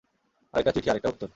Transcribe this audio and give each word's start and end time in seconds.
আরেকটা 0.53 0.71
চিঠি, 0.71 0.87
আরেকটা 0.89 1.09
উত্তর। 1.09 1.29